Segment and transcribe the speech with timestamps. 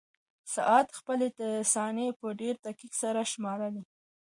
[0.53, 1.27] ساعت خپلې
[1.73, 3.83] ثانیې په ډېر دقت سره شمارلې.